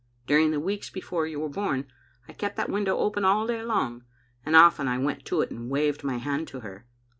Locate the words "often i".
4.55-4.97